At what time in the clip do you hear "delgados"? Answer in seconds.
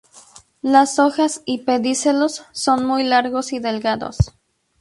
3.59-4.17